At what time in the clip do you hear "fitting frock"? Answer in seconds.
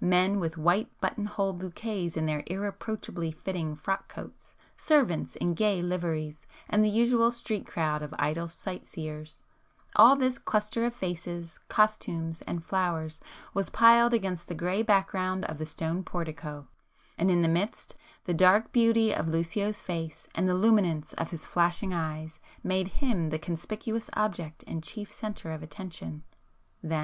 3.32-4.06